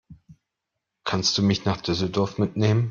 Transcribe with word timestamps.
Kannst 1.03 1.37
du 1.37 1.43
mich 1.43 1.63
nach 1.65 1.79
Düsseldorf 1.79 2.39
mitnehmen? 2.39 2.79